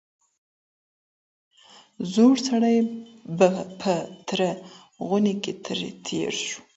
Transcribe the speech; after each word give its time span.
زوړ 2.13 2.35
سړی 2.47 2.77
په 3.81 3.93
تره 4.27 4.49
غونې 5.07 5.33
کي 5.43 5.53
تر 5.65 5.77
تېر 6.05 6.31
سو 6.45 6.57